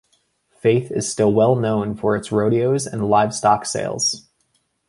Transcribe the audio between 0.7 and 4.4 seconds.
is still well known for its rodeos and livestock sales.